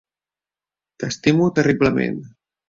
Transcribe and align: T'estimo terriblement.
T'estimo 1.03 1.51
terriblement. 1.61 2.19